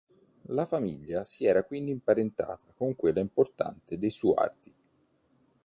[0.47, 4.75] La famiglia si era quindi imparentata con quella importante dei Suardi.